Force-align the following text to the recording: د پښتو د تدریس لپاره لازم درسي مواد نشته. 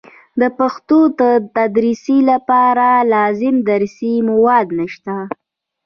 د 0.41 0.43
پښتو 0.59 0.99
د 1.19 1.21
تدریس 1.55 2.05
لپاره 2.31 2.87
لازم 3.13 3.55
درسي 3.69 4.13
مواد 4.29 4.67
نشته. 4.79 5.15